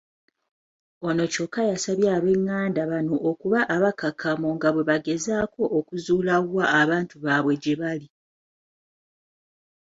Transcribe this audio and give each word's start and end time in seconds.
Ono 1.07 1.23
kyokka 1.33 1.61
yasabye 1.71 2.07
abenganda 2.17 2.81
bano 2.91 3.15
okuba 3.29 3.59
abakkakkamu 3.75 4.47
nga 4.55 4.69
bwe 4.71 4.87
bagezaako 4.89 5.61
okuzuula 5.77 6.33
wa 6.55 6.65
abantu 6.81 7.15
baabwe 7.23 7.53
gye 7.63 7.75
bali. 7.81 8.07